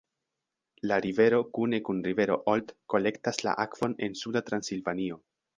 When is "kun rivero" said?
1.89-2.39